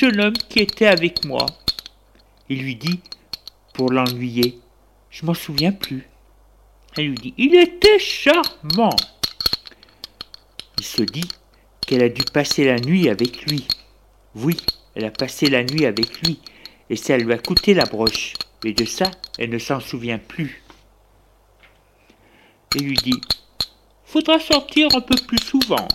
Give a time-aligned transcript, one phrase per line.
[0.00, 1.44] Jeune homme qui était avec moi
[2.48, 3.00] Il lui dit,
[3.74, 4.58] pour l'ennuyer,
[5.10, 6.08] je m'en souviens plus.
[6.96, 8.96] Elle lui dit, il était charmant.
[10.78, 11.28] Il se dit
[11.86, 13.66] qu'elle a dû passer la nuit avec lui.
[14.34, 14.56] Oui,
[14.94, 16.40] elle a passé la nuit avec lui,
[16.88, 18.32] et ça lui a coûté la broche.
[18.64, 20.62] Mais de ça, elle ne s'en souvient plus.
[22.74, 23.20] Il lui dit,
[24.06, 25.88] faudra sortir un peu plus souvent.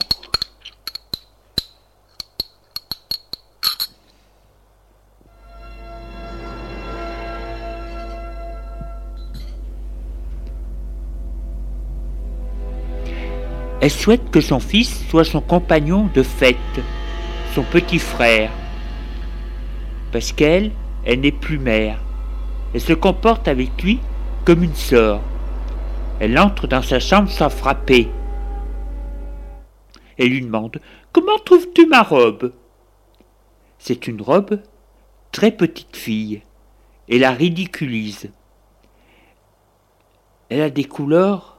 [13.81, 16.55] Elle souhaite que son fils soit son compagnon de fête,
[17.53, 18.51] son petit frère.
[20.11, 20.71] Parce qu'elle,
[21.03, 21.99] elle n'est plus mère.
[22.73, 23.99] Elle se comporte avec lui
[24.45, 25.21] comme une sœur.
[26.19, 28.09] Elle entre dans sa chambre sans frapper.
[30.17, 30.79] Elle lui demande
[31.11, 32.53] Comment trouves-tu ma robe?
[33.77, 34.61] C'est une robe
[35.31, 36.41] très petite fille
[37.09, 38.29] et la ridiculise.
[40.49, 41.54] Elle a des couleurs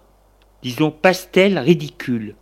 [0.66, 2.34] disons pastel ridicule.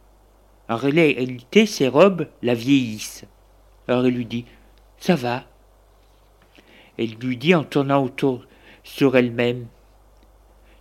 [0.70, 3.26] En réalité, ses robes la vieillissent.
[3.86, 4.46] Alors elle lui dit
[4.96, 5.44] Ça va.
[6.96, 8.46] Elle lui dit en tournant autour
[8.82, 9.66] sur elle-même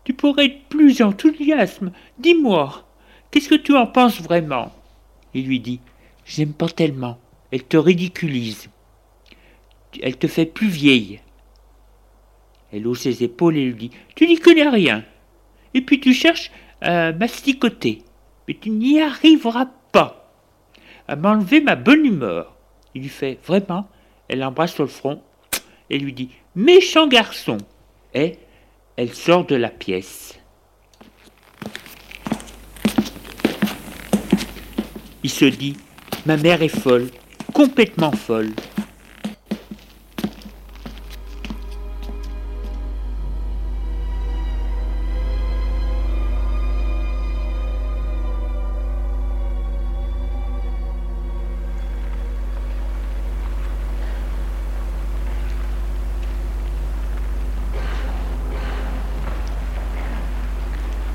[0.05, 1.91] Tu pourrais être plus enthousiasme.
[2.17, 2.87] Dis-moi,
[3.29, 4.71] qu'est-ce que tu en penses vraiment?
[5.33, 5.81] Il lui dit
[6.25, 7.19] J'aime pas tellement.
[7.51, 8.69] Elle te ridiculise.
[10.01, 11.19] Elle te fait plus vieille.
[12.71, 15.03] Elle hausse ses épaules et lui dit Tu n'y connais rien.
[15.73, 16.49] Et puis tu cherches
[16.83, 18.03] euh, masticoter,
[18.47, 20.29] mais tu n'y arriveras pas
[21.07, 22.55] à m'enlever ma bonne humeur.
[22.95, 23.87] Il lui fait vraiment,
[24.27, 25.21] elle l'embrasse sur le front
[25.89, 27.57] et lui dit Méchant garçon
[28.13, 28.37] Et
[28.95, 30.39] elle sort de la pièce.
[35.23, 35.77] Il se dit
[36.25, 37.09] Ma mère est folle,
[37.53, 38.51] complètement folle.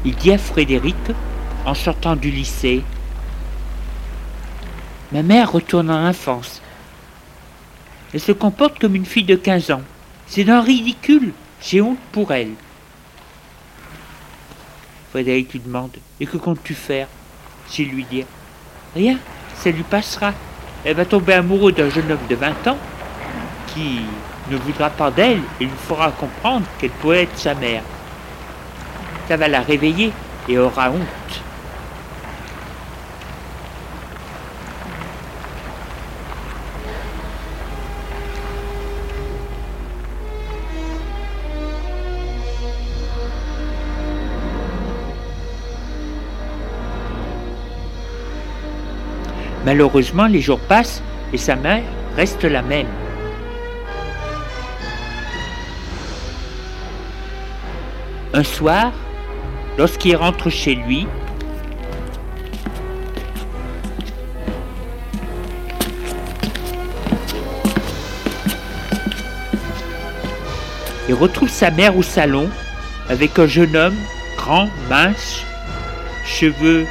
[0.08, 0.96] Il dit à Frédéric,
[1.66, 2.82] en sortant du lycée,
[5.12, 6.62] Ma mère retourne en enfance.
[8.14, 9.82] Elle se comporte comme une fille de 15 ans.
[10.26, 11.34] C'est d'un ridicule.
[11.60, 12.52] J'ai honte pour elle.
[15.10, 15.90] Frédéric lui demande
[16.20, 17.06] Et que comptes-tu faire?
[17.70, 18.24] J'ai lui dire
[18.94, 19.18] Rien,
[19.56, 20.32] ça lui passera.
[20.86, 22.78] Elle va tomber amoureuse d'un jeune homme de 20 ans
[23.74, 24.00] qui
[24.50, 27.82] ne voudra pas d'elle et lui fera comprendre qu'elle pourrait être sa mère.
[29.28, 30.10] Ça va la réveiller
[30.48, 31.42] et aura honte.
[49.66, 51.02] Malheureusement, les jours passent
[51.34, 51.82] et sa mère
[52.16, 52.86] reste la même.
[58.32, 58.92] Un soir,
[59.78, 61.06] lorsqu'il rentre chez lui,
[71.08, 72.50] il retrouve sa mère au salon
[73.08, 73.96] avec un jeune homme
[74.36, 75.44] grand, mince,
[76.26, 76.86] cheveux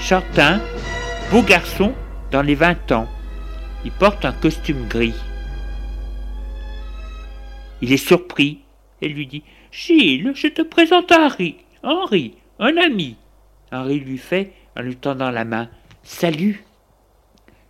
[0.00, 0.60] châtains,
[1.30, 1.92] beau garçon
[2.30, 3.08] dans les vingt ans.
[3.84, 5.14] Il porte un costume gris.
[7.82, 8.60] Il est surpris
[9.02, 11.56] et lui dit Gilles, je te présente Henri.
[11.82, 13.16] Henri, un ami.
[13.70, 15.68] Henri lui fait en lui tendant la main
[16.02, 16.64] Salut.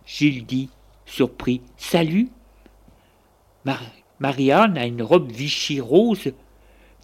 [0.05, 0.69] Gilles dit,
[1.05, 2.29] surpris Salut.
[4.19, 6.33] Marianne a une robe Vichy rose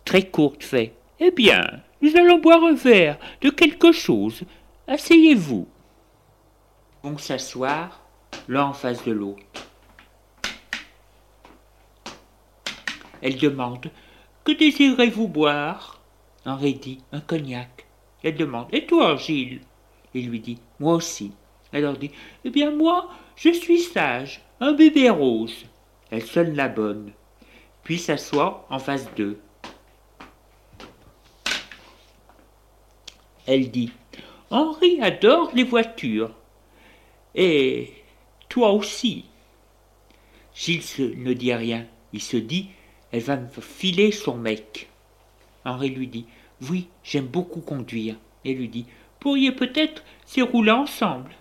[0.05, 1.63] très courte fait Eh bien,
[2.01, 4.43] nous allons boire un verre de quelque chose.
[4.87, 5.67] Asseyez-vous
[7.03, 8.01] vont s'asseoir
[8.47, 9.43] l'un en face de l'autre.
[13.21, 13.91] Elle demande
[14.43, 15.98] Que désirez-vous boire?
[16.45, 17.85] Henri dit Un cognac.
[18.23, 19.61] Elle demande Et toi, Gilles?
[20.13, 21.31] Il lui dit Moi aussi.
[21.71, 22.11] Elle leur dit
[22.43, 25.65] Eh bien, moi, je suis sage, un bébé rose.
[26.11, 27.11] Elle sonne la bonne,
[27.83, 29.39] puis s'assoit en face d'eux.
[33.45, 33.91] Elle dit
[34.49, 36.31] Henri adore les voitures.
[37.35, 37.93] Et
[38.47, 39.25] toi aussi.
[40.53, 41.85] Gilles ne dit rien.
[42.11, 42.69] Il se dit,
[43.11, 44.89] elle va me filer son mec.
[45.69, 46.25] Henri lui dit,
[46.69, 48.15] oui, j'aime beaucoup conduire.
[48.45, 48.85] Et lui dit,
[49.19, 51.31] pourriez peut-être s'y rouler ensemble.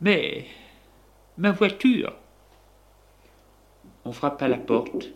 [0.00, 0.46] Mais
[1.38, 2.12] ma voiture.
[4.04, 5.10] On frappe à la porte.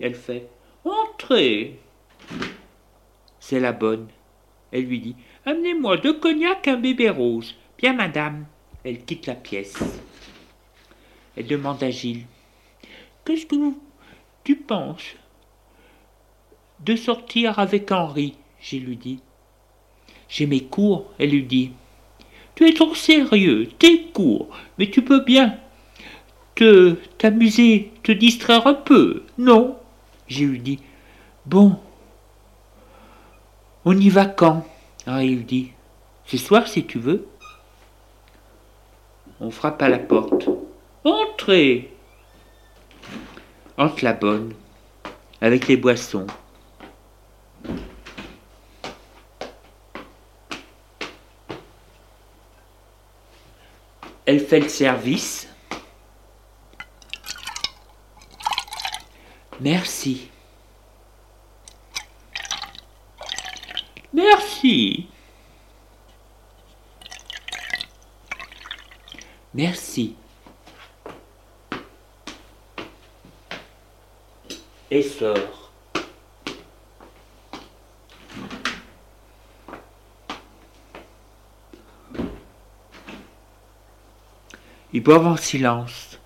[0.00, 0.48] Elle fait,
[0.84, 1.78] entrez.
[3.38, 4.08] C'est la bonne.
[4.72, 7.54] Elle lui dit, amenez-moi deux cognac, un bébé rose.
[7.78, 8.46] Bien, madame.
[8.84, 9.78] Elle quitte la pièce.
[11.36, 12.26] Elle demande à Gilles
[13.24, 13.56] Qu'est-ce que
[14.42, 15.14] tu penses
[16.84, 19.20] de sortir avec Henri Gilles lui dit
[20.28, 21.72] J'ai mes cours, elle lui dit.
[22.54, 24.48] Tu es trop sérieux, tes cours,
[24.78, 25.58] mais tu peux bien
[26.54, 29.76] te t'amuser, te distraire un peu, non?
[30.28, 30.78] Gilles lui dit
[31.46, 31.78] Bon,
[33.84, 34.64] on y va quand?
[35.06, 35.70] Henri lui dit
[36.26, 37.26] Ce soir si tu veux.
[39.40, 40.48] On frappe à la porte.
[41.04, 41.90] Entrez
[43.76, 44.52] Entre la bonne,
[45.40, 46.28] avec les boissons.
[54.24, 55.48] Elle fait le service.
[59.60, 60.30] Merci.
[64.12, 65.08] Merci.
[69.54, 70.16] Merci.
[74.90, 75.61] Et sort.
[85.02, 86.20] Ils boivent en silence.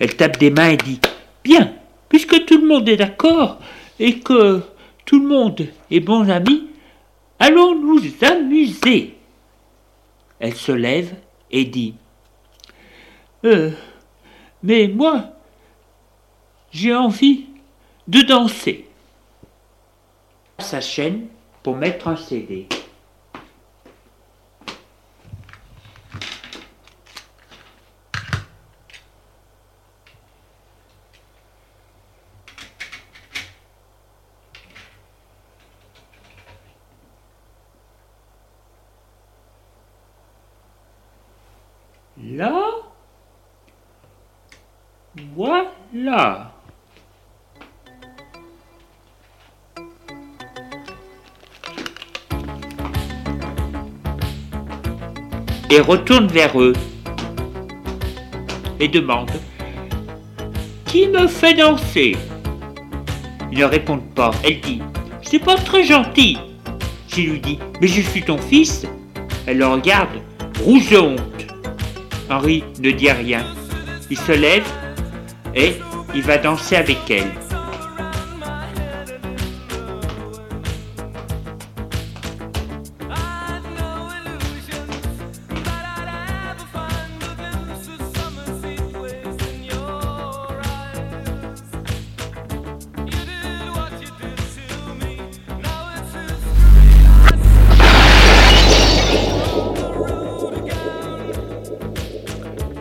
[0.00, 1.00] Elle tape des mains et dit
[1.44, 1.74] Bien,
[2.08, 3.60] puisque tout le monde est d'accord
[4.00, 4.62] et que
[5.04, 6.70] tout le monde est bon ami,
[7.38, 9.16] allons nous amuser.
[10.40, 11.14] Elle se lève
[11.52, 11.94] et dit
[13.44, 13.70] euh,
[14.64, 15.36] Mais moi,
[16.72, 17.46] j'ai envie
[18.08, 18.88] de danser.
[20.58, 21.28] Sa chaîne
[21.62, 22.66] pour mettre un CD.
[42.36, 42.60] Là,
[55.68, 56.74] Et retourne vers eux
[58.78, 59.30] et demande
[60.84, 62.16] Qui me fait danser?
[63.50, 64.30] Ils ne répondent pas.
[64.44, 64.80] Elle dit
[65.22, 66.38] C'est pas très gentil.
[67.08, 68.86] Jill lui dit Mais je suis ton fils
[69.46, 70.20] Elle le regarde,
[70.62, 71.46] rouge de honte.
[72.30, 73.44] Henri ne dit rien.
[74.08, 74.66] Il se lève
[75.54, 75.74] et
[76.16, 77.30] il va danser avec elle.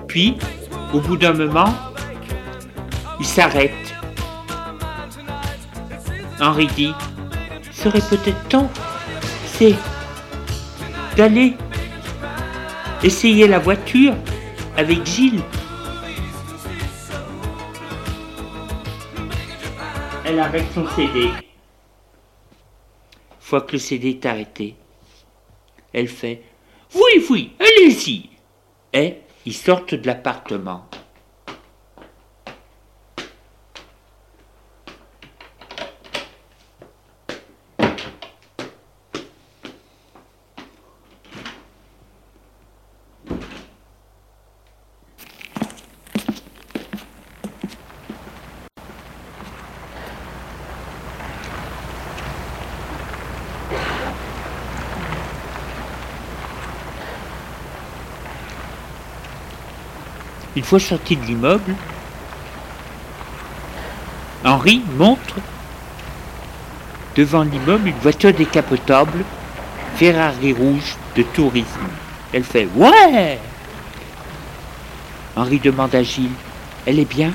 [0.07, 0.37] Puis,
[0.93, 1.73] au bout d'un moment,
[3.35, 3.93] s'arrête.
[6.39, 6.93] Henri dit,
[7.73, 8.71] serait peut-être temps,
[9.45, 9.75] c'est
[11.17, 11.57] d'aller
[13.03, 14.13] essayer la voiture
[14.77, 15.41] avec Gilles.
[20.23, 21.31] Elle arrête son CD.
[23.41, 24.77] Fois que le CD est arrêté,
[25.91, 26.41] elle fait
[26.93, 28.29] Oui, oui, allez-y.
[28.93, 30.87] Et ils sortent de l'appartement.
[60.65, 61.75] Fois sorti de l'immeuble,
[64.43, 65.35] Henri montre
[67.15, 69.23] devant l'immeuble une voiture décapotable
[69.95, 71.87] Ferrari rouge de tourisme.
[72.33, 73.39] Elle fait Ouais
[75.35, 76.29] Henri demande à Gilles
[76.85, 77.33] Elle est bien?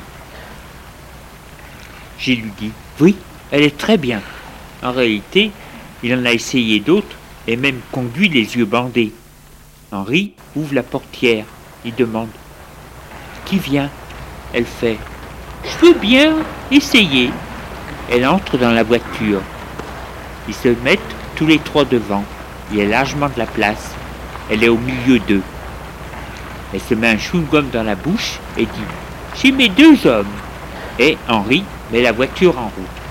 [2.18, 3.16] Gilles lui dit Oui,
[3.50, 4.20] elle est très bien.
[4.82, 5.52] En réalité,
[6.02, 9.12] il en a essayé d'autres et même conduit les yeux bandés.
[9.92, 11.44] Henri ouvre la portière.
[11.84, 12.28] Il demande
[13.58, 13.90] vient
[14.52, 14.98] Elle fait
[15.64, 16.34] Je veux bien
[16.70, 17.30] essayer.
[18.10, 19.40] Elle entre dans la voiture.
[20.48, 21.00] Ils se mettent
[21.36, 22.24] tous les trois devant.
[22.70, 23.90] Il y a largement de la place.
[24.50, 25.42] Elle est au milieu d'eux.
[26.72, 28.88] Elle se met un chewing-gum dans la bouche et dit
[29.40, 30.26] J'ai mes deux hommes.
[30.98, 33.09] Et Henri met la voiture en route.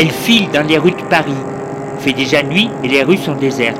[0.00, 1.34] Elle file dans les rues de Paris.
[1.98, 3.78] Il fait déjà nuit et les rues sont désertes.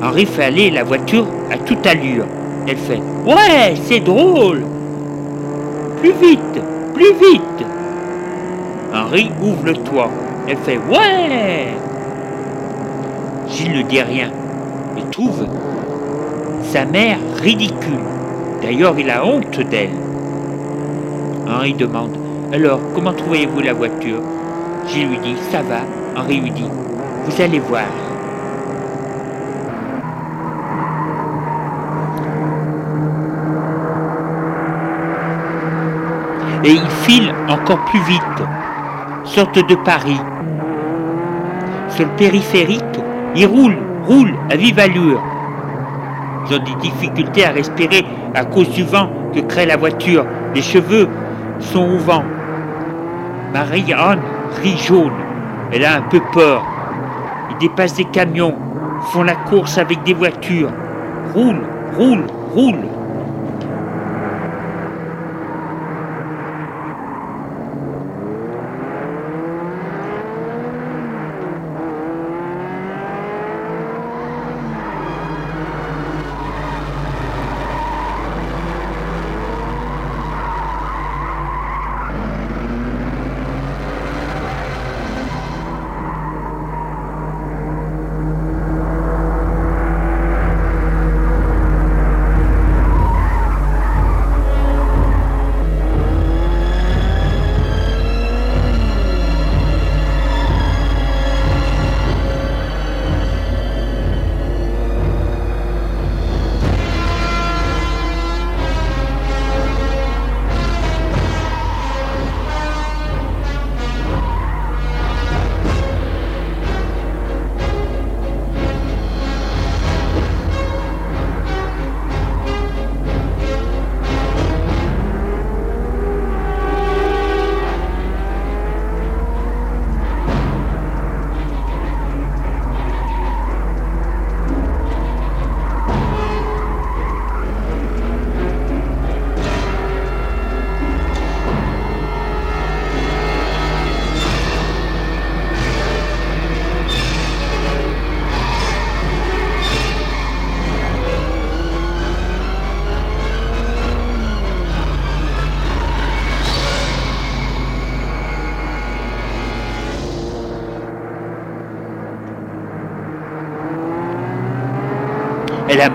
[0.00, 2.26] Henri fait aller la voiture à toute allure.
[2.68, 4.62] Elle fait Ouais, c'est drôle
[6.00, 6.62] Plus vite,
[6.94, 7.66] plus vite
[8.94, 10.10] Henri ouvre le toit.
[10.46, 11.74] Elle fait Ouais
[13.48, 14.30] Gilles ne dit rien
[14.96, 15.48] Il trouve
[16.62, 18.04] sa mère ridicule.
[18.62, 19.90] D'ailleurs, il a honte d'elle.
[21.48, 22.19] Henri demande
[22.52, 24.20] alors, comment trouvez-vous la voiture?
[24.88, 25.82] Gilles lui dit Ça va.
[26.20, 26.68] Henri lui dit
[27.24, 27.84] Vous allez voir.
[36.64, 38.20] Et il file encore plus vite,
[39.24, 40.20] sorte de Paris.
[41.88, 42.82] Sur le périphérique,
[43.36, 43.76] il roule,
[44.06, 45.22] roule à vive allure.
[46.46, 48.04] Ils ont des difficultés à respirer
[48.34, 50.26] à cause du vent que crée la voiture.
[50.54, 51.08] Les cheveux
[51.60, 52.24] sont au vent.
[53.52, 54.20] Marie-Anne
[54.62, 55.12] rit jaune.
[55.72, 56.64] Elle a un peu peur.
[57.50, 58.54] Ils dépassent des camions,
[59.12, 60.72] font la course avec des voitures.
[61.34, 61.62] Roule,
[61.96, 62.99] roule, roule.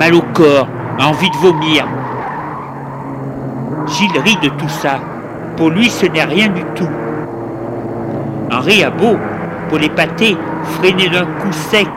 [0.06, 0.68] Mal au corps,
[1.00, 1.88] a envie de vomir.
[3.88, 5.00] Gilles rit de tout ça.
[5.58, 6.90] Pour lui, ce n'est rien du tout.
[8.52, 9.18] Henri a beau,
[9.68, 10.38] pour les pâtés,
[10.78, 11.88] freiner d'un coup sec.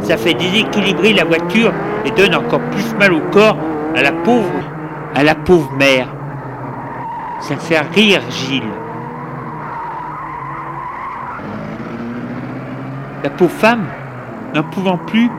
[0.00, 1.72] Ça fait déséquilibrer la voiture
[2.04, 3.56] et donne encore plus mal au corps
[3.94, 4.50] à la pauvre,
[5.14, 6.08] à la pauvre mère.
[7.40, 8.62] Ça fait rire Gilles.
[13.22, 13.84] La pauvre femme,
[14.54, 15.30] n'en pouvant plus,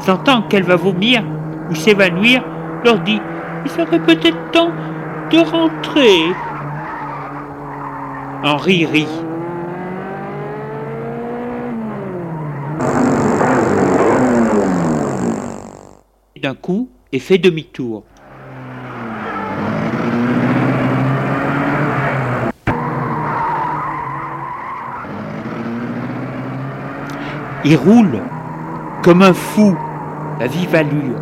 [0.00, 1.22] sentant qu'elle va vomir
[1.70, 2.42] ou s'évanouir,
[2.84, 3.20] leur dit
[3.64, 4.72] Il serait peut-être temps
[5.30, 6.34] de rentrer.
[8.42, 9.08] Henri rit.
[16.40, 18.04] D'un coup, et fait demi-tour.
[27.64, 28.22] Il roule
[29.02, 29.76] comme un fou,
[30.40, 31.18] à vive allure.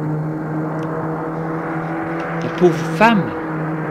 [2.43, 3.25] La pauvre femme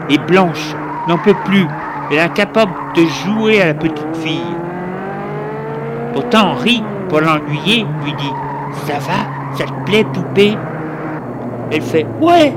[0.08, 0.74] est blanche,
[1.08, 1.66] n'en peut plus,
[2.10, 4.54] elle est incapable de jouer à la petite fille.
[6.12, 8.32] Pourtant Henri, pour l'ennuyer, lui dit
[8.86, 9.54] Ça va?
[9.54, 10.56] Ça te plaît, poupée
[11.70, 12.52] Elle fait Ouais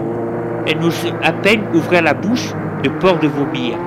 [0.68, 0.92] Elle nous
[1.24, 3.78] à peine ouvrir la bouche de peur de vomir.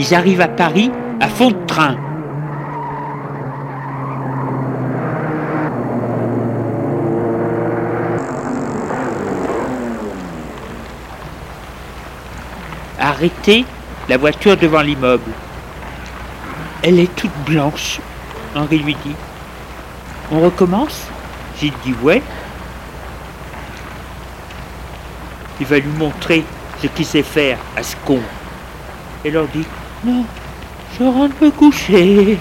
[0.00, 1.94] Ils arrivent à Paris à fond de train.
[12.98, 13.66] Arrêtez
[14.08, 15.30] la voiture devant l'immeuble.
[16.82, 18.00] Elle est toute blanche,
[18.56, 19.14] Henri lui dit.
[20.32, 21.08] On recommence?
[21.58, 22.22] Gilles dit ouais.
[25.60, 26.42] Il va lui montrer
[26.80, 28.20] ce qu'il sait faire à ce con.
[29.26, 29.66] Et leur dit
[30.02, 30.24] non,
[30.98, 32.38] je rentre me coucher.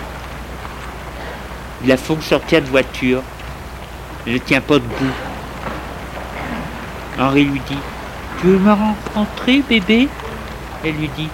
[1.82, 3.22] Il la font sortir de voiture.
[4.26, 5.14] Elle ne tient pas debout.
[7.20, 7.78] Henri lui dit
[8.40, 8.74] Tu veux me
[9.14, 10.08] rentrer, bébé?
[10.86, 11.28] Elle lui dit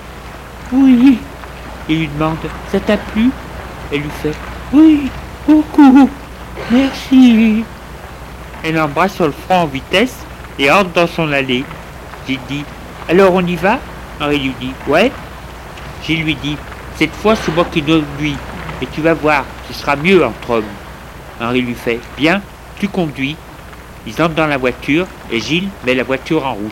[0.71, 1.19] Oui.
[1.87, 2.37] Il lui demande
[2.71, 3.29] Ça t'a plu?
[3.91, 4.33] Elle lui fait
[4.73, 5.11] Oui,
[5.47, 6.09] beaucoup.
[6.71, 7.63] Merci.
[8.63, 10.15] Elle l'embrasse sur le front en vitesse
[10.57, 11.63] et entre dans son allée.
[12.27, 12.65] J'ai dit
[13.07, 13.77] Alors on y va?
[14.19, 15.11] Henri lui dit Ouais.
[16.05, 16.57] Gilles lui dit
[16.95, 18.35] Cette fois, c'est moi qui lui,
[18.81, 20.63] et tu vas voir, ce sera mieux entre hommes.
[21.41, 22.41] Henri lui fait Bien,
[22.79, 23.35] tu conduis.
[24.05, 26.71] Ils entrent dans la voiture et Gilles met la voiture en route.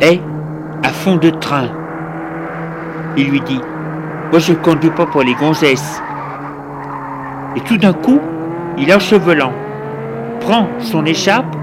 [0.00, 0.18] Et,
[0.82, 1.68] à fond de train,
[3.18, 3.60] il lui dit
[4.30, 6.00] Moi je ne conduis pas pour les gonzesses.
[7.56, 8.20] Et tout d'un coup,
[8.78, 9.52] il enchevelant,
[10.40, 11.59] prend son écharpe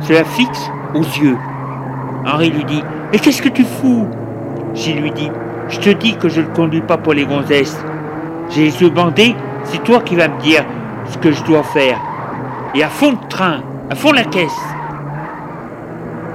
[0.00, 1.36] se la fixe aux yeux.
[2.24, 2.82] Henri lui dit
[3.12, 4.08] Mais qu'est-ce que tu fous?
[4.74, 5.30] Gilles lui dit
[5.68, 7.78] Je te dis que je ne conduis pas pour les gonzesses.
[8.50, 8.92] J'ai les yeux
[9.64, 10.64] c'est toi qui vas me dire
[11.06, 11.98] ce que je dois faire.
[12.74, 14.60] Et à fond de train, à fond la caisse.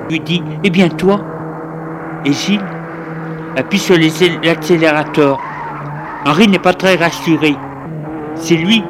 [0.10, 1.22] lui dit Eh bien toi?
[2.26, 2.64] Et Gilles
[3.56, 3.96] appuie sur
[4.44, 5.40] l'accélérateur.
[6.26, 7.56] Henri n'est pas très rassuré.
[8.36, 8.84] C'est lui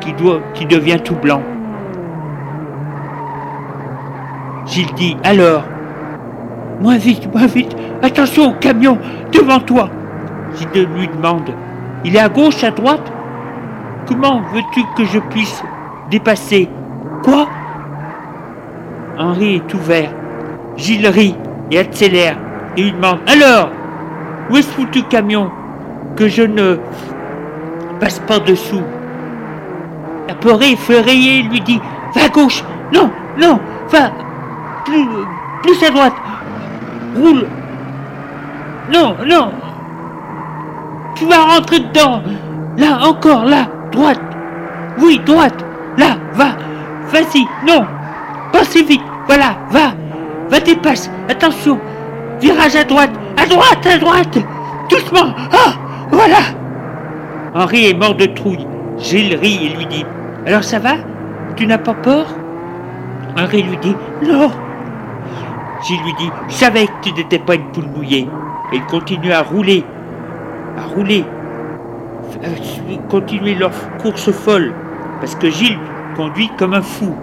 [0.00, 1.42] qui, doit, qui devient tout blanc.
[4.70, 5.16] Gilles dit.
[5.24, 5.64] Alors?
[6.80, 8.98] Moins vite, moins vite, attention au camion,
[9.32, 9.90] devant toi.
[10.56, 11.50] Gilles lui demande.
[12.04, 13.12] Il est à gauche, à droite?
[14.06, 15.62] Comment veux-tu que je puisse
[16.10, 16.68] dépasser?
[17.24, 17.48] Quoi?
[19.18, 20.10] Henri est ouvert.
[20.76, 21.36] Gilles rit
[21.70, 22.36] et accélère.
[22.76, 23.18] Et lui demande.
[23.26, 23.70] Alors?
[24.50, 25.50] Où est ce foutu camion
[26.16, 26.78] Que je ne
[27.98, 28.82] passe pas dessous?
[30.28, 31.80] Apeuré, effrayé, lui dit.
[32.14, 32.64] Va à gauche.
[32.92, 34.10] Non, non, va
[35.62, 36.14] plus, à droite.
[37.16, 37.46] Roule.
[38.92, 39.52] Non, non.
[41.14, 42.22] Tu vas rentrer dedans.
[42.76, 44.20] Là, encore, là, droite.
[44.98, 45.64] Oui, droite.
[45.96, 46.56] Là, va.
[47.12, 47.84] Vas-y, non.
[48.62, 49.02] Si vite.
[49.26, 49.92] Voilà, va.
[50.48, 51.10] Va dépasse.
[51.28, 51.78] Attention.
[52.40, 53.10] Virage à droite.
[53.36, 54.38] À droite, à droite.
[54.90, 55.34] Doucement.
[55.52, 55.72] Ah,
[56.10, 56.36] voilà.
[57.54, 58.66] Henri est mort de trouille.
[58.98, 60.04] Gilles rit et lui dit
[60.46, 60.94] Alors ça va?
[61.56, 62.26] Tu n'as pas peur?
[63.36, 64.50] Henri lui dit Non
[65.82, 68.28] Gilles lui dit Je savais que tu n'étais pas une poule mouillée.
[68.72, 69.84] Et ils continuent à rouler,
[70.78, 71.24] à rouler,
[72.44, 74.72] à continuer leur course folle,
[75.20, 75.78] parce que Gilles
[76.16, 77.14] conduit comme un fou.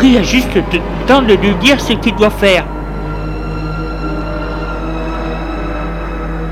[0.00, 0.62] Henri a juste le
[1.06, 2.64] temps de lui dire ce qu'il doit faire.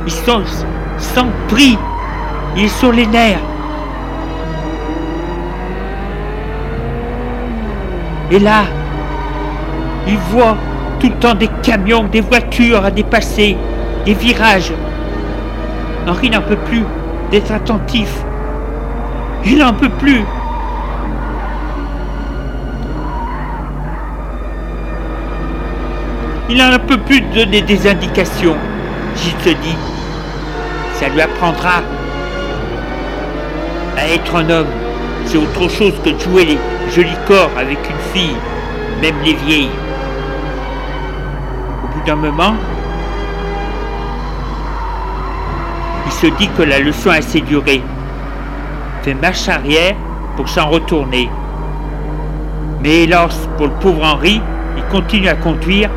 [0.06, 0.42] Ils sont
[0.98, 1.78] sans prix.
[2.56, 3.40] Il est sur les nerfs.
[8.30, 8.64] Et là,
[10.06, 10.58] il voit
[11.00, 13.56] tout le temps des camions, des voitures à dépasser,
[14.04, 14.74] des virages.
[16.06, 16.84] Henri n'en peut plus
[17.30, 18.12] d'être attentif.
[19.46, 20.22] Il n'en peut plus.
[26.50, 28.56] Il n'en peut plus de donner des indications.
[29.16, 29.76] J'y te dis,
[30.94, 31.82] ça lui apprendra
[33.96, 34.66] à être un homme.
[35.26, 36.58] C'est autre chose que de jouer les
[36.90, 38.36] jolis corps avec une fille,
[39.02, 39.68] même les vieilles.
[41.84, 42.54] Au bout d'un moment,
[46.06, 47.82] il se dit que la leçon a assez duré.
[49.02, 49.96] Fait marche arrière
[50.36, 51.28] pour s'en retourner.
[52.82, 54.40] Mais hélas, pour le pauvre Henri,
[54.76, 55.90] il continue à conduire,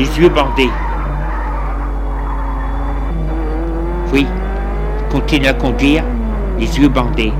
[0.00, 0.70] les yeux bandés.
[4.14, 4.26] Oui,
[5.10, 6.02] continue à conduire,
[6.58, 7.34] les yeux bandés.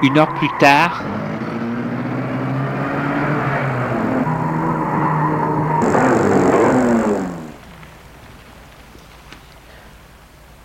[0.00, 1.02] Une heure plus tard,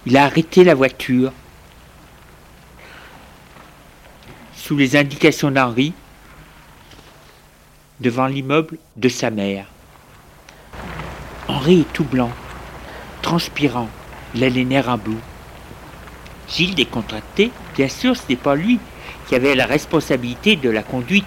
[0.06, 1.32] il a arrêté la voiture
[4.56, 5.94] sous les indications d'Henri
[8.02, 9.66] devant l'immeuble de sa mère.
[11.48, 12.32] Henri est tout blanc,
[13.24, 13.90] transpirant,
[14.36, 15.20] il a les nerfs en bout.
[16.48, 18.80] Gilles décontracté, bien sûr, ce n'est pas lui
[19.28, 21.26] qui avait la responsabilité de la conduite.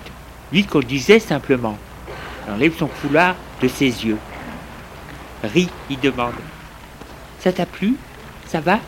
[0.53, 1.79] Lui conduisait simplement.
[2.49, 4.19] Enlève son foulard de ses yeux.
[5.43, 6.35] Rit, il demande.
[7.41, 7.97] Ça t'a plu?
[8.47, 8.81] Ça va?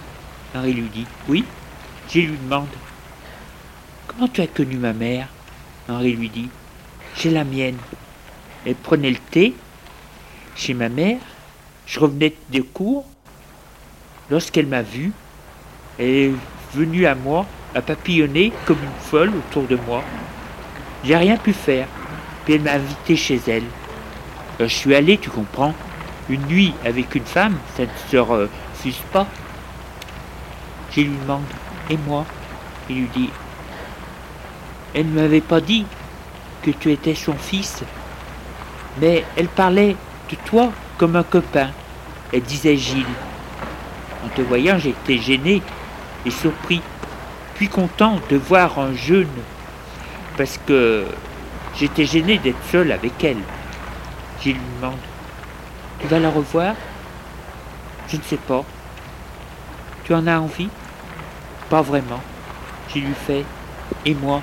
[0.55, 1.07] Henri lui dit.
[1.29, 1.45] Oui?
[2.09, 2.69] Gilles lui demande.
[4.07, 5.29] Comment tu as connu ma mère?
[5.89, 6.49] Henri lui dit.
[7.17, 7.79] J'ai la mienne.
[8.65, 9.55] Elle prenait le thé
[10.55, 11.21] chez ma mère.
[11.87, 13.07] Je revenais de cours.
[14.31, 15.13] Lorsqu'elle m'a vu,
[15.99, 16.33] elle est
[16.75, 20.03] venue à moi à papillonner comme une folle autour de moi.
[21.05, 21.87] J'ai rien pu faire,
[22.45, 23.65] puis elle m'a invité chez elle.
[24.61, 25.75] je suis allé, tu comprends.
[26.29, 29.27] Une nuit avec une femme, ça ne se refuse pas.
[30.93, 31.45] Je lui demande,
[31.91, 32.25] et moi?
[32.91, 33.31] Il lui dit,
[34.95, 35.85] elle ne m'avait pas dit
[36.63, 37.83] que tu étais son fils,
[39.01, 39.97] mais elle parlait
[40.31, 41.69] de toi comme un copain.
[42.33, 43.05] Elle disait Gilles.
[44.25, 45.63] En te voyant, j'étais gêné
[46.27, 46.83] et surpris
[47.59, 49.27] suis content de voir un jeune
[50.37, 51.07] parce que
[51.75, 53.43] j'étais gêné d'être seul avec elle.
[54.41, 54.97] Je lui demande
[55.99, 56.77] Tu vas la revoir
[58.09, 58.65] Je ne sais pas.
[60.05, 60.69] Tu en as envie
[61.69, 62.21] Pas vraiment.
[62.95, 63.45] J'ai lui fais
[64.07, 64.41] Et moi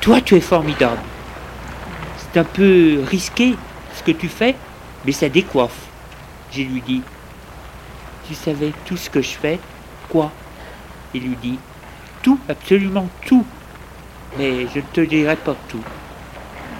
[0.00, 1.02] Toi, tu es formidable.
[2.18, 3.56] C'est un peu risqué
[3.96, 4.54] ce que tu fais,
[5.04, 5.88] mais ça décoiffe.
[6.52, 7.02] J'ai lui dit
[8.28, 9.58] Tu savais tout ce que je fais
[10.08, 10.30] Quoi?
[11.14, 11.58] Il lui dit
[12.22, 13.44] Tout, absolument tout.
[14.38, 15.84] Mais je ne te dirai pas tout.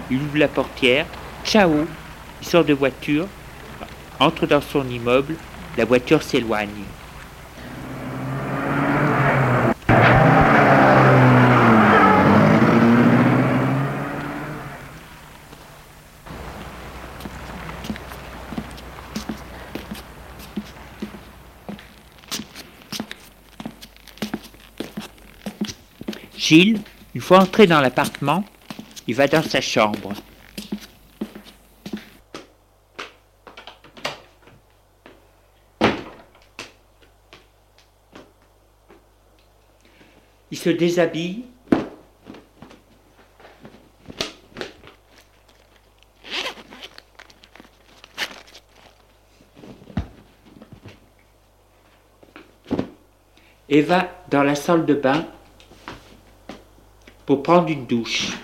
[0.09, 1.05] Il ouvre la portière.
[1.45, 1.85] Ciao
[2.41, 3.27] Il sort de voiture,
[4.19, 5.35] entre dans son immeuble.
[5.77, 6.69] La voiture s'éloigne.
[26.43, 26.81] Gilles,
[27.15, 28.43] une fois entré dans l'appartement,
[29.07, 30.11] il va dans sa chambre.
[40.51, 41.45] Il se déshabille.
[53.69, 55.25] Et va dans la salle de bain
[57.25, 58.37] pour prendre une douche.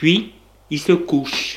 [0.00, 0.32] Puis,
[0.70, 1.49] il se couche.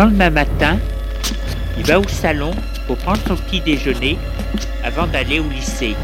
[0.00, 0.78] Lendemain matin,
[1.76, 2.52] il va au salon
[2.86, 4.16] pour prendre son petit déjeuner
[4.82, 5.94] avant d'aller au lycée.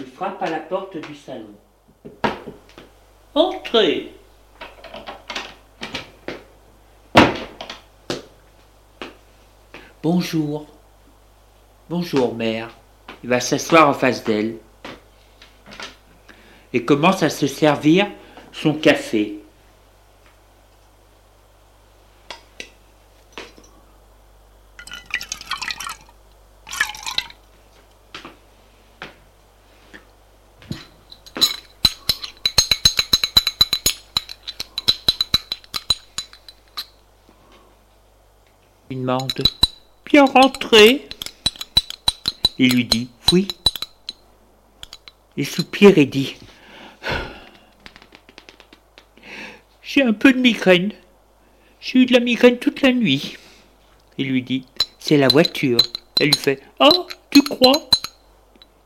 [0.00, 1.54] Il frappe à la porte du salon.
[3.32, 4.12] Entrez
[10.02, 10.66] Bonjour.
[11.88, 12.70] Bonjour, mère.
[13.22, 14.56] Il va s'asseoir en face d'elle
[16.76, 18.06] et commence à se servir
[18.52, 19.40] son café.
[38.90, 39.32] Il demande
[40.04, 41.08] Bien rentré
[42.58, 43.48] Il lui dit Oui.
[45.38, 46.36] Il soupire et dit
[50.06, 50.92] un peu de migraine.
[51.80, 53.36] J'ai eu de la migraine toute la nuit.
[54.18, 54.64] Il lui dit
[54.98, 55.78] C'est la voiture.
[56.20, 56.88] Elle lui fait Ah,
[57.30, 57.90] tu crois?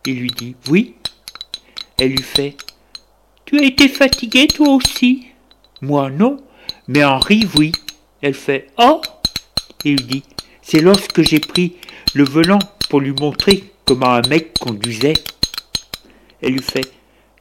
[0.06, 0.94] Il lui dit Oui.
[1.98, 2.56] Elle lui fait
[3.44, 5.26] Tu as été fatigué toi aussi?
[5.82, 6.38] Moi non,
[6.88, 7.72] mais Henri oui.
[8.22, 9.00] Elle fait Ah
[9.84, 10.22] Il lui dit
[10.62, 11.76] C'est lorsque j'ai pris
[12.14, 15.14] le volant pour lui montrer comment un mec conduisait.
[16.40, 16.90] Elle lui fait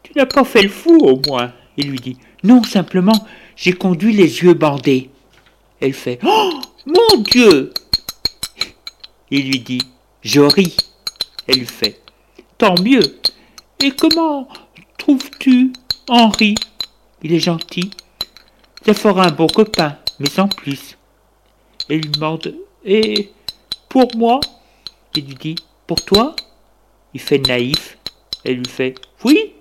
[0.03, 1.53] Tu n'as pas fait le fou au moins?
[1.77, 3.25] Il lui dit Non, simplement,
[3.59, 5.09] j'ai conduit les yeux bandés.
[5.81, 7.73] Elle fait Oh Mon Dieu
[9.29, 9.81] Il lui dit
[10.21, 10.77] Je ris.
[11.45, 12.01] Elle fait
[12.57, 13.19] Tant mieux.
[13.83, 14.47] Et comment
[14.97, 15.73] trouves-tu
[16.07, 16.55] Henri?
[17.21, 17.91] Il est gentil.
[18.85, 20.97] Ça fera un bon copain, mais sans plus.
[21.89, 23.29] Elle lui demande Et
[23.89, 24.39] pour moi?
[25.15, 26.33] Il lui dit Pour toi?
[27.13, 27.97] Il fait naïf.
[28.45, 28.95] Elle lui fait
[29.25, 29.51] Oui.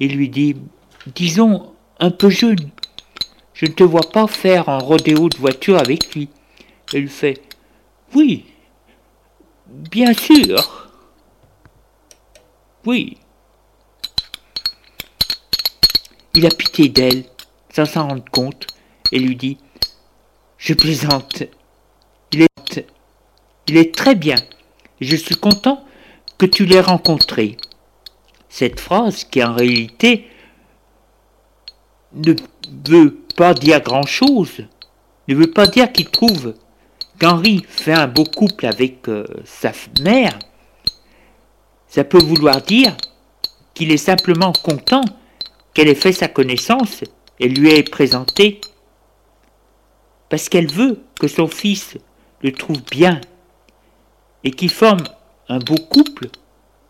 [0.00, 0.56] Il lui dit
[1.14, 2.70] Disons un peu jeune.
[3.58, 6.28] Je ne te vois pas faire un rodéo de voiture avec lui.
[6.94, 7.42] Elle fait
[8.14, 8.44] Oui,
[9.66, 10.88] bien sûr.
[12.86, 13.18] Oui.
[16.34, 17.24] Il a pitié d'elle,
[17.74, 18.68] sans s'en rendre compte,
[19.10, 19.58] et lui dit
[20.56, 21.42] Je plaisante.
[22.30, 22.86] Il est,
[23.66, 24.36] il est très bien,
[25.00, 25.84] je suis content
[26.38, 27.56] que tu l'aies rencontré.
[28.48, 30.28] Cette phrase, qui en réalité
[32.12, 32.36] ne
[32.86, 34.64] veut pas dire grand-chose,
[35.28, 36.54] ne veut pas dire qu'il trouve
[37.20, 39.70] qu'Henri fait un beau couple avec euh, sa
[40.00, 40.36] mère.
[41.86, 42.96] Ça peut vouloir dire
[43.74, 45.04] qu'il est simplement content
[45.72, 47.04] qu'elle ait fait sa connaissance
[47.38, 48.60] et lui ait présenté,
[50.30, 51.96] parce qu'elle veut que son fils
[52.42, 53.20] le trouve bien
[54.42, 55.06] et qu'ils forment
[55.48, 56.26] un beau couple.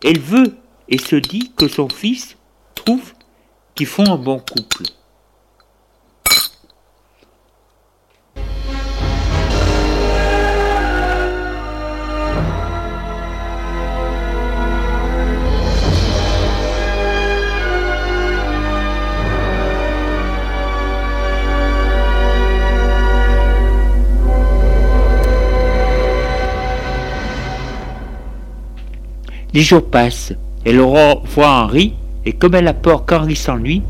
[0.02, 0.56] Elle veut
[0.88, 2.38] et se dit que son fils
[2.74, 3.12] trouve
[3.74, 4.84] qu'ils font un bon couple.
[29.59, 30.33] Les jours passent.
[30.64, 31.92] Elle revoit Henri,
[32.25, 33.83] et comme elle a peur qu'Henri s'ennuie,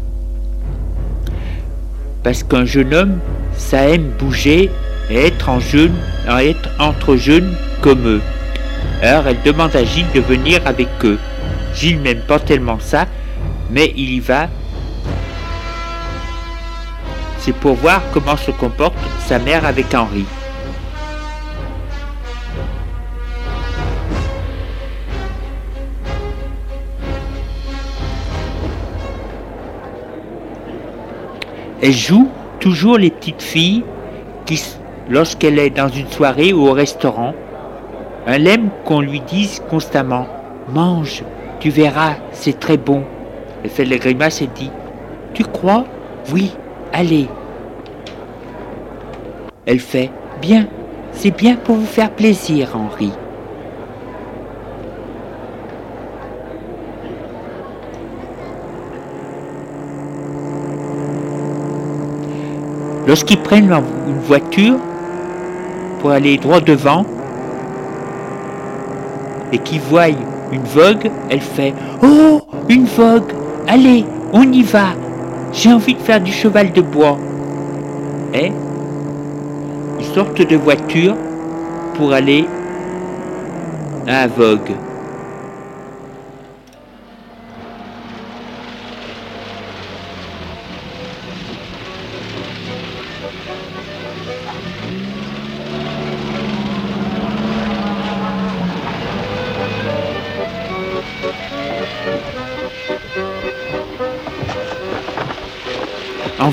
[2.22, 3.18] parce qu'un jeune homme,
[3.54, 4.70] ça aime bouger
[5.11, 5.59] et être en
[6.38, 8.22] être entre jeunes comme eux.
[9.02, 11.18] Alors elle demande à Gilles de venir avec eux.
[11.74, 13.04] Gilles n'aime pas tellement ça,
[13.70, 14.48] mais il y va.
[17.40, 20.24] C'est pour voir comment se comporte sa mère avec Henri.
[31.80, 32.28] Elle joue
[32.60, 33.84] toujours les petites filles
[34.46, 34.60] qui,
[35.08, 37.34] lorsqu'elle est dans une soirée ou au restaurant,
[38.26, 40.26] elle aime qu'on lui dise constamment
[40.72, 41.22] Mange,
[41.60, 43.04] tu verras, c'est très bon.
[43.64, 44.70] Elle fait les grimaces et dit
[45.34, 45.84] Tu crois?
[46.32, 46.52] Oui,
[46.92, 47.28] allez.
[49.66, 50.10] Elle fait
[50.40, 50.66] Bien,
[51.12, 53.12] c'est bien pour vous faire plaisir, Henri.
[63.08, 63.72] Lorsqu'ils prennent
[64.06, 64.76] une voiture
[66.00, 67.06] pour aller droit devant
[69.50, 70.08] et qu'ils voient
[70.52, 73.32] une vogue, elle fait Oh, une vogue
[73.66, 74.88] Allez, on y va
[75.54, 77.16] J'ai envie de faire du cheval de bois.
[78.34, 78.52] Et
[79.98, 81.16] ils sortent de voiture
[81.94, 82.44] pour aller
[84.06, 84.72] à la vogue.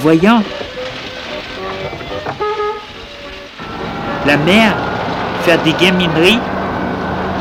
[0.06, 0.44] Voyant.
[4.28, 4.76] La mère
[5.42, 6.38] faire des gamineries,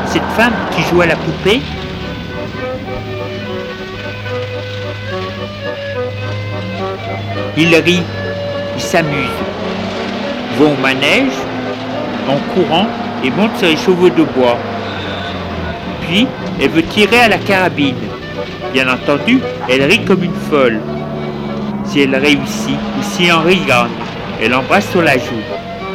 [0.07, 1.61] cette femme qui joue à la poupée,
[7.55, 8.01] il rit,
[8.75, 9.37] il s'amuse,
[10.57, 11.37] va au manège
[12.27, 12.87] en courant
[13.23, 14.57] et monte sur les chevaux de bois.
[16.01, 16.27] Puis,
[16.59, 18.01] elle veut tirer à la carabine.
[18.73, 20.81] Bien entendu, elle rit comme une folle
[21.95, 23.87] si elle réussit ou si Henri gagne.
[24.41, 25.45] Elle l'embrasse sur la joue.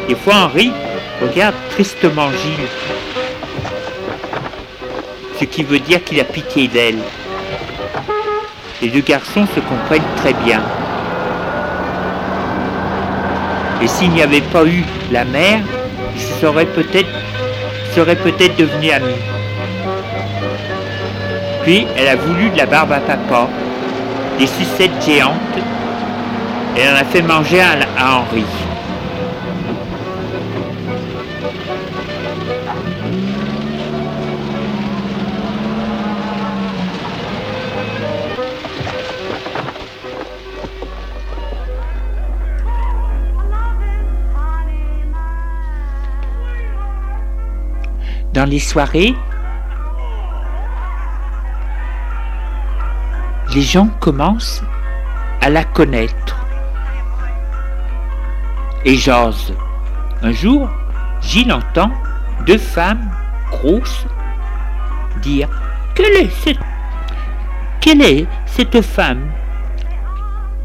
[0.09, 0.73] Des fois, Henri
[1.21, 2.69] regarde tristement Gilles,
[5.39, 7.01] ce qui veut dire qu'il a pitié d'elle.
[8.81, 10.63] Les deux garçons se comprennent très bien.
[13.83, 14.83] Et s'il n'y avait pas eu
[15.13, 15.61] la mère,
[16.17, 17.11] ils seraient peut-être
[17.95, 19.23] seraient peut-être devenus amis.
[21.65, 23.51] Puis elle a voulu de la barbe à papa,
[24.39, 25.61] des sucettes géantes
[26.77, 28.45] et on a fait manger à, Henri.
[48.33, 49.15] Dans les soirées,
[53.55, 54.63] les gens commencent
[55.43, 56.40] à la connaître
[58.85, 59.55] et j'ose.
[60.23, 60.69] Un jour,
[61.21, 61.91] Gilles entend
[62.47, 63.11] deux femmes
[63.51, 64.07] grosses
[65.23, 65.49] dire
[65.95, 66.59] Quelle est cette,
[67.81, 69.31] quelle est cette femme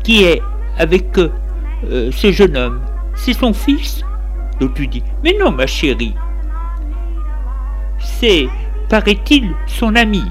[0.03, 0.41] qui est
[0.77, 2.81] avec euh, ce jeune homme?
[3.15, 4.03] C'est son fils
[4.59, 6.15] L'autre lui dit Mais non, ma chérie.
[7.99, 8.47] C'est,
[8.89, 10.23] paraît-il, son ami.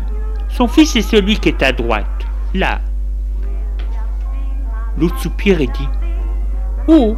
[0.48, 2.06] Son fils est celui qui est à droite,
[2.54, 2.80] là.
[4.96, 5.88] L'autre soupire et dit
[6.86, 7.16] Oh,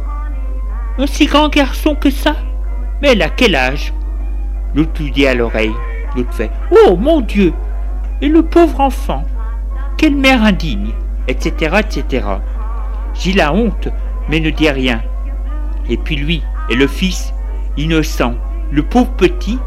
[0.97, 2.35] un si grand garçon que ça?
[3.01, 3.93] Mais elle a quel âge?
[4.73, 5.73] L'autre lui dit à l'oreille.
[6.15, 7.53] L'autre fait Oh mon Dieu
[8.21, 9.23] Et le pauvre enfant?
[9.97, 10.93] Quelle mère indigne
[11.27, 11.77] etc.
[11.79, 12.25] etc.
[13.13, 13.89] Gilles a honte,
[14.29, 15.01] mais ne dit rien.
[15.89, 17.33] Et puis lui, et le fils,
[17.77, 18.35] innocent,
[18.71, 19.59] le pauvre petit,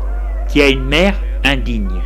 [0.48, 2.00] qui a une mère indigne.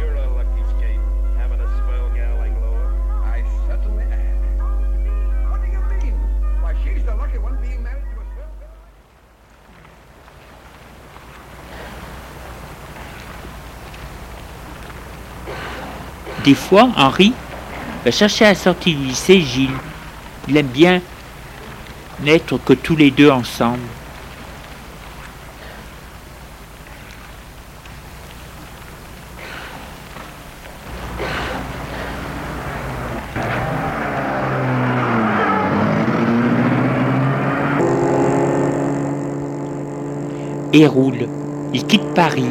[16.45, 17.33] Des fois, Henri
[18.05, 19.71] va chercher à la sortie du lycée Gilles.
[20.47, 21.01] Il aime bien
[22.23, 23.79] n'être que tous les deux ensemble.
[40.75, 41.27] Et roule.
[41.73, 42.45] Il quitte Paris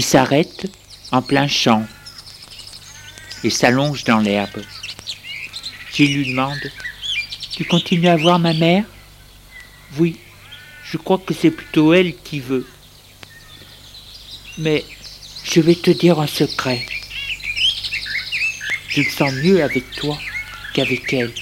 [0.00, 0.66] Il s'arrête
[1.12, 1.86] en plein champ
[3.44, 4.62] et s'allonge dans l'herbe.
[5.92, 6.72] Gilles lui demande
[7.52, 8.84] Tu continues à voir ma mère?
[9.98, 10.16] Oui,
[10.84, 12.66] je crois que c'est plutôt elle qui veut.
[14.56, 14.86] Mais
[15.44, 16.80] je vais te dire un secret.
[18.88, 20.16] Je me sens mieux avec toi
[20.72, 21.34] qu'avec elle.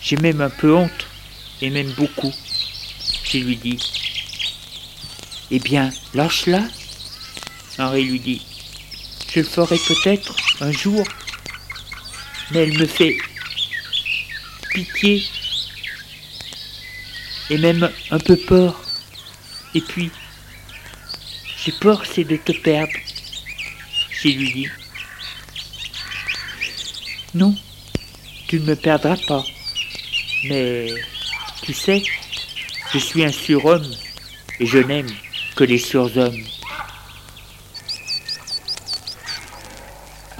[0.00, 1.08] J'ai même un peu honte,
[1.60, 2.32] et même beaucoup.
[3.24, 3.78] Je lui dis
[5.50, 6.62] Eh bien, lâche-la.
[7.78, 8.42] Henri lui dit
[9.32, 11.04] Je le ferai peut-être un jour,
[12.50, 13.16] mais elle me fait
[14.70, 15.24] pitié
[17.50, 18.80] et même un peu peur.
[19.74, 20.10] Et puis,
[21.64, 22.92] j'ai peur, c'est de te perdre.
[24.22, 24.68] J'ai lui dit
[27.34, 27.54] Non,
[28.48, 29.44] tu ne me perdras pas.
[30.44, 30.88] Mais,
[31.62, 32.02] tu sais,
[32.92, 33.90] je suis un surhomme
[34.60, 35.10] et je n'aime
[35.56, 36.44] que les surhommes.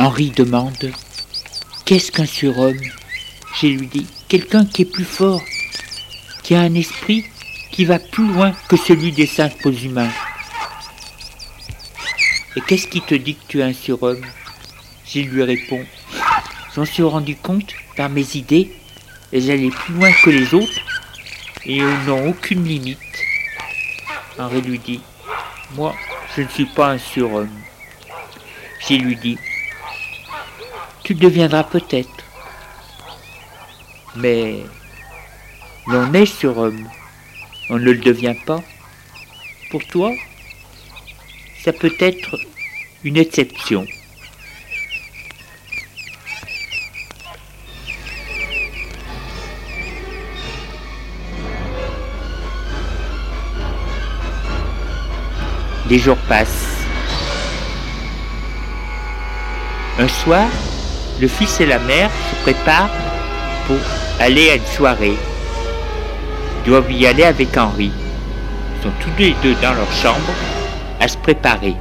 [0.03, 0.93] Henri demande
[1.85, 2.81] Qu'est-ce qu'un surhomme?
[3.61, 5.41] J'ai lui dit Quelqu'un qui est plus fort,
[6.43, 7.25] qui a un esprit
[7.71, 10.11] qui va plus loin que celui des simples humains.
[12.57, 14.27] Et qu'est-ce qui te dit que tu es un surhomme?
[15.07, 15.85] J'ai lui réponds
[16.75, 18.73] J'en suis rendu compte par mes idées
[19.33, 20.81] et j'allais plus loin que les autres
[21.65, 22.99] et ils n'ont aucune limite.
[24.37, 25.01] Henri lui dit
[25.77, 25.95] Moi,
[26.37, 27.55] je ne suis pas un surhomme.
[28.81, 29.39] J'ai lui dit
[31.05, 32.25] tu deviendras peut-être.
[34.17, 34.65] Mais
[35.87, 36.89] l'on est surhomme,
[37.71, 38.61] on ne le devient pas.
[39.71, 40.13] Pour toi,
[41.65, 42.39] ça peut être
[43.05, 43.87] une exception.
[55.89, 56.69] Les jours passent.
[59.99, 60.49] Un soir,
[61.21, 62.91] le fils et la mère se préparent
[63.67, 63.79] pour
[64.21, 65.17] aller à une soirée.
[66.65, 67.91] Ils doivent y aller avec Henri.
[68.77, 70.33] Ils sont tous les deux dans leur chambre
[71.01, 71.75] à se préparer.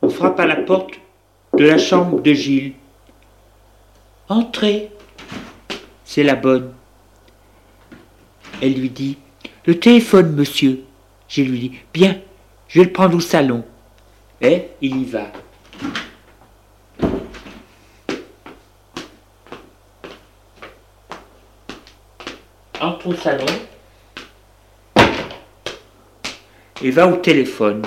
[0.00, 0.94] On frappe à la porte
[1.56, 2.74] de la chambre de Gilles.
[4.28, 4.90] Entrez.
[6.04, 6.72] C'est la bonne.
[8.60, 9.18] Elle lui dit
[9.66, 10.84] Le téléphone, monsieur.
[11.32, 12.20] Je lui dis, bien,
[12.68, 13.64] je vais le prendre au salon.
[14.42, 15.32] Et il y va.
[22.78, 23.46] Entre au salon
[26.82, 27.82] et va au téléphone.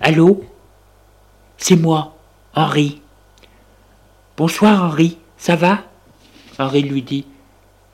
[0.00, 0.44] Allô?
[1.58, 2.16] C'est moi,
[2.54, 3.02] Henri.
[4.38, 5.82] Bonsoir Henri, ça va?
[6.58, 7.26] Henri lui dit,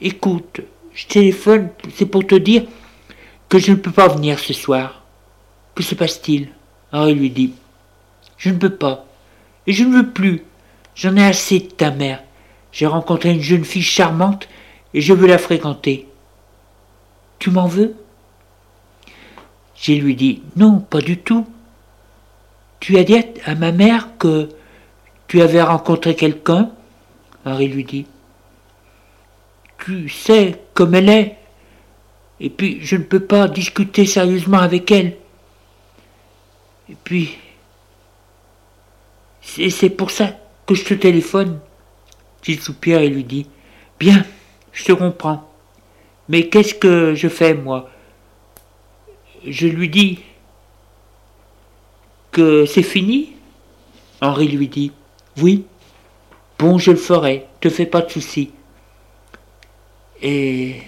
[0.00, 0.60] écoute,
[0.92, 2.62] je téléphone, c'est pour te dire
[3.58, 5.02] je ne peux pas venir ce soir.
[5.74, 6.48] Que se passe-t-il?
[6.92, 7.54] Henri lui dit.
[8.36, 9.06] Je ne peux pas.
[9.66, 10.42] Et je ne veux plus.
[10.94, 12.22] J'en ai assez de ta mère.
[12.72, 14.48] J'ai rencontré une jeune fille charmante
[14.92, 16.08] et je veux la fréquenter.
[17.38, 17.94] Tu m'en veux?
[19.76, 21.46] J'ai lui dit Non, pas du tout.
[22.80, 24.48] Tu as dit à ma mère que
[25.26, 26.70] tu avais rencontré quelqu'un?
[27.44, 28.06] Henri lui dit
[29.78, 31.38] Tu sais comme elle est.
[32.40, 35.16] Et puis, je ne peux pas discuter sérieusement avec elle.
[36.90, 37.38] Et puis,
[39.40, 41.60] c'est pour ça que je te téléphone.
[42.46, 43.46] Il soupire et lui dit
[43.98, 44.24] Bien,
[44.72, 45.50] je te comprends.
[46.28, 47.90] Mais qu'est-ce que je fais, moi?
[49.46, 50.20] Je lui dis
[52.32, 53.34] que c'est fini
[54.24, 54.92] Henri lui dit
[55.40, 55.64] Oui.
[56.58, 58.50] Bon, je le ferai, te fais pas de soucis.
[60.22, 60.80] Et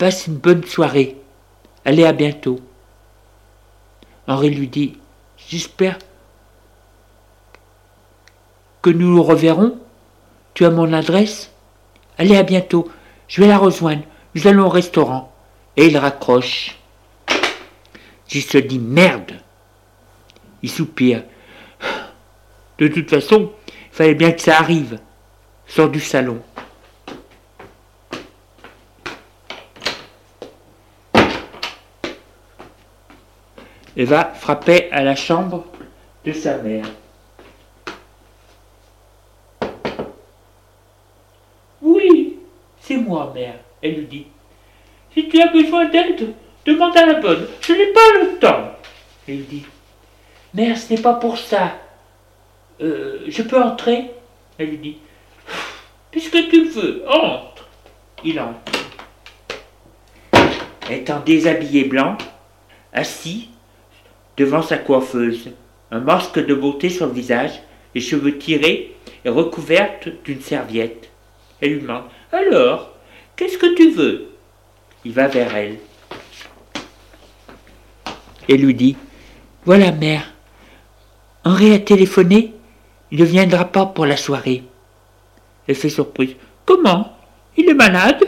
[0.00, 1.18] Passe une bonne soirée.
[1.84, 2.58] Allez, à bientôt.
[4.26, 4.96] Henri lui dit
[5.36, 5.98] J'espère
[8.80, 9.78] que nous nous reverrons.
[10.54, 11.52] Tu as mon adresse?
[12.16, 12.90] Allez, à bientôt.
[13.28, 14.04] Je vais la rejoindre.
[14.34, 15.34] Nous allons au restaurant.
[15.76, 16.78] Et il raccroche.
[18.32, 19.32] Il se dit Merde
[20.62, 21.24] Il soupire.
[22.78, 24.98] De toute façon, il fallait bien que ça arrive.
[25.66, 26.40] Sort du salon.
[34.00, 35.66] Et va frapper à la chambre
[36.24, 36.86] de sa mère.
[41.82, 42.38] Oui,
[42.80, 44.26] c'est moi, mère, elle lui dit.
[45.12, 46.32] Si tu as besoin d'aide,
[46.64, 47.46] demande à la bonne.
[47.60, 48.72] Je n'ai pas le temps.
[49.28, 49.66] Elle dit.
[50.54, 51.74] Mère, ce n'est pas pour ça.
[52.80, 54.12] euh, Je peux entrer
[54.58, 54.98] Elle lui dit
[56.10, 57.68] Puisque tu veux, entre.
[58.24, 58.72] Il entre.
[60.90, 62.16] Étant déshabillé blanc,
[62.94, 63.50] assis
[64.40, 65.50] devant sa coiffeuse,
[65.90, 67.60] un masque de beauté sur le visage,
[67.94, 71.10] les cheveux tirés et recouvertes d'une serviette.
[71.60, 72.96] Elle lui demande Alors,
[73.36, 74.28] qu'est-ce que tu veux?
[75.04, 75.76] Il va vers elle
[78.48, 78.96] et lui dit
[79.66, 80.32] Voilà, mère,
[81.44, 82.54] Henri a téléphoné,
[83.10, 84.62] il ne viendra pas pour la soirée.
[85.66, 86.34] Elle fait surprise.
[86.64, 87.14] Comment?
[87.58, 88.24] Il est malade?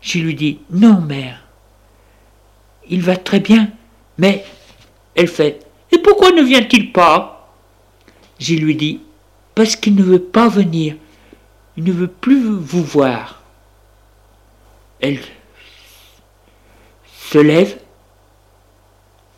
[0.00, 1.44] Je lui dis Non, mère.
[2.88, 3.68] Il va très bien,
[4.16, 4.44] mais
[5.18, 7.52] elle fait Et pourquoi ne vient-il pas?
[8.38, 9.00] Je lui dis
[9.56, 10.94] Parce qu'il ne veut pas venir.
[11.76, 13.42] Il ne veut plus vous voir.
[15.00, 15.18] Elle
[17.16, 17.80] se lève,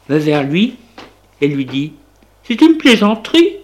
[0.07, 0.77] va vers lui
[1.41, 1.95] et lui dit
[2.45, 3.57] C'est une plaisanterie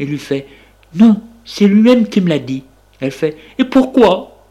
[0.00, 0.48] Il lui fait
[0.92, 2.64] Non, c'est lui-même qui me l'a dit.
[2.98, 4.44] Elle fait Et pourquoi?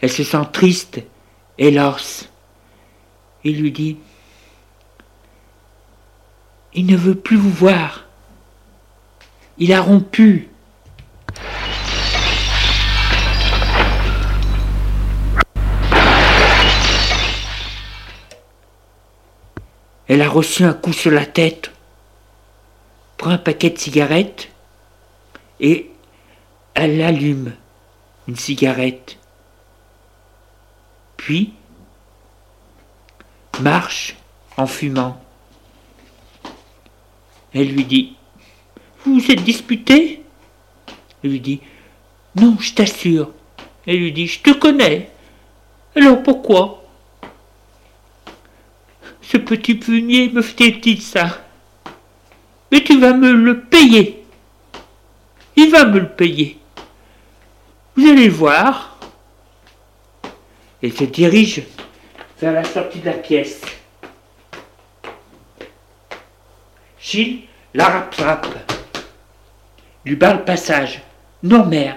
[0.00, 1.02] Elle se sent triste,
[1.58, 2.30] hélas.
[3.44, 3.98] Il lui dit
[6.74, 8.04] Il ne veut plus vous voir.
[9.58, 10.48] Il a rompu.
[20.08, 21.70] Elle a reçu un coup sur la tête,
[23.16, 24.50] prend un paquet de cigarettes
[25.60, 25.90] et
[26.74, 27.54] elle allume
[28.28, 29.16] une cigarette.
[31.16, 31.54] Puis
[33.60, 34.16] marche
[34.56, 35.21] en fumant.
[37.54, 38.16] Elle lui dit
[39.04, 40.22] Vous vous êtes disputé?
[41.22, 41.60] Elle lui dit
[42.36, 43.30] Non, je t'assure.
[43.86, 45.10] Elle lui dit Je te connais.
[45.94, 46.82] Alors pourquoi
[49.20, 51.42] ce petit punier me fait-il ça
[52.70, 54.24] Mais tu vas me le payer.
[55.56, 56.58] Il va me le payer.
[57.96, 58.98] Vous allez voir.
[60.82, 61.62] Et se dirige
[62.40, 63.62] vers la sortie de la pièce.
[67.74, 68.46] La rattrape.
[70.04, 71.02] Lui bat le passage.
[71.42, 71.96] Non, mère,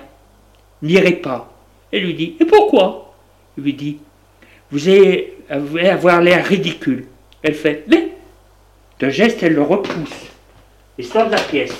[0.82, 1.52] n'irai pas.
[1.92, 3.16] Elle lui dit Et pourquoi?
[3.58, 4.00] Il lui dit
[4.72, 5.38] Vous allez
[5.90, 7.08] avoir l'air ridicule.
[7.44, 8.12] Elle fait Mais
[9.00, 10.32] D'un geste, elle le repousse
[10.98, 11.76] et sort de la pièce.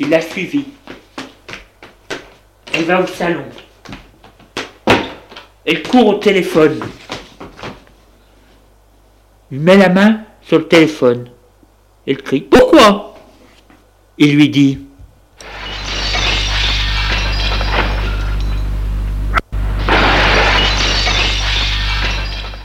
[0.00, 0.64] Il l'a suivi.
[2.72, 3.44] Elle va au salon.
[5.64, 6.80] Elle court au téléphone.
[9.50, 11.30] Il met la main sur le téléphone.
[12.06, 13.14] Elle crie Pourquoi?
[14.18, 14.78] Il lui dit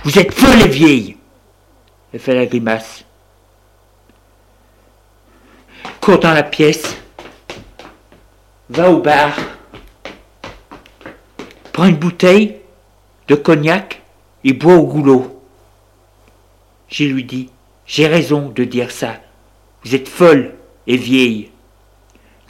[0.03, 1.15] Vous êtes folle et vieille
[2.13, 3.05] Elle fait la grimace.
[6.01, 6.97] Court dans la pièce.
[8.69, 9.31] Va au bar.
[11.71, 12.57] Prends une bouteille
[13.29, 14.01] de cognac
[14.43, 15.43] et bois au goulot.
[16.94, 17.50] Je lui dis,
[17.88, 19.16] j'ai raison de dire ça.
[19.84, 20.54] Vous êtes folle
[20.86, 21.50] et vieille.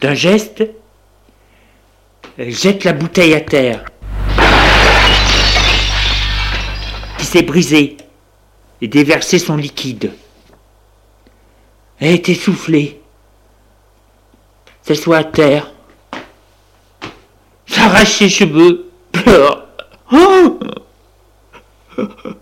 [0.02, 0.66] D'un geste,
[2.38, 3.86] elle jette la bouteille à terre.
[7.20, 7.96] s'est brisé
[8.82, 10.12] et déversé son liquide.
[12.00, 13.02] Elle est essoufflée.
[14.82, 15.72] S'assoit à terre.
[17.66, 18.92] S'arrache ses cheveux.
[19.14, 19.70] Pleure.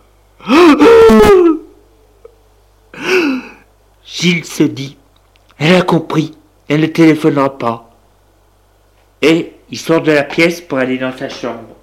[4.21, 4.97] Gilles se dit.
[5.57, 6.35] Elle a compris.
[6.69, 7.89] Elle ne téléphonera pas.
[9.23, 11.75] Et il sort de la pièce pour aller dans sa chambre.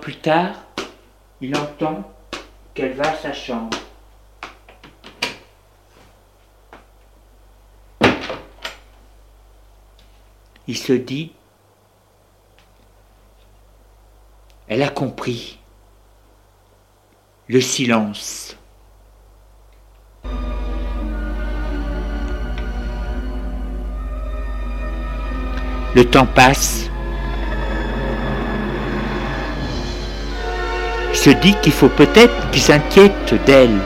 [0.00, 0.56] Plus tard,
[1.40, 2.02] il entend
[2.74, 3.78] qu'elle va à sa chambre.
[10.66, 11.32] Il se dit,
[14.68, 15.58] elle a compris
[17.48, 18.58] le silence.
[25.94, 26.90] Le temps passe.
[31.24, 33.80] Se dit qu'il faut peut-être qu'il s'inquiète d'elle.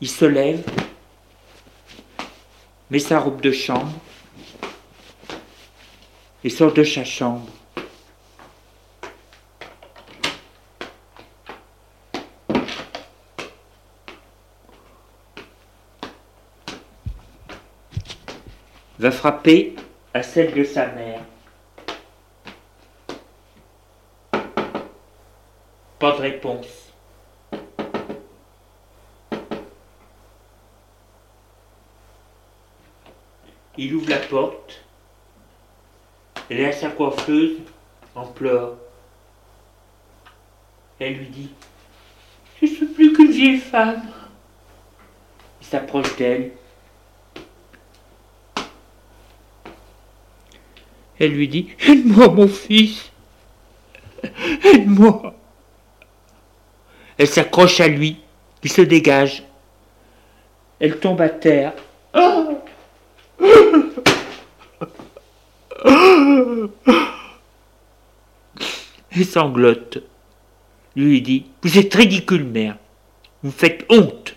[0.00, 0.64] Il se lève,
[2.88, 3.92] met sa robe de chambre
[6.42, 7.50] et sort de sa chambre.
[19.04, 19.76] Va frapper
[20.14, 21.20] à celle de sa mère.
[25.98, 26.90] Pas de réponse.
[33.76, 34.82] Il ouvre la porte.
[36.48, 37.58] Elle est à sa coiffeuse
[38.14, 38.78] en pleurs.
[40.98, 41.50] Elle lui dit
[42.62, 44.00] Je ne suis plus qu'une vieille femme.
[45.60, 46.52] Il s'approche d'elle.
[51.18, 53.10] Elle lui dit Aide-moi, mon fils
[54.64, 55.34] Aide-moi
[57.18, 58.18] Elle s'accroche à lui,
[58.62, 59.44] il se dégage.
[60.80, 61.72] Elle tombe à terre.
[69.16, 70.02] Et sanglote.
[70.96, 72.76] Lui dit Vous êtes ridicule, mère.
[73.42, 74.34] Vous faites honte.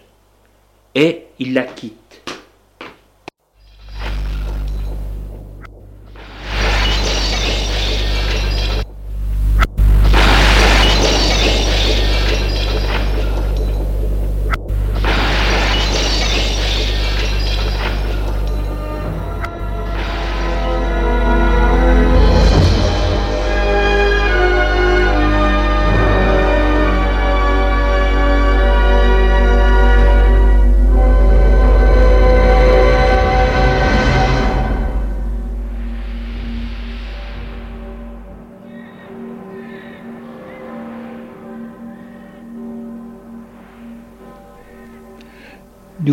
[0.94, 2.22] Et il la quitte.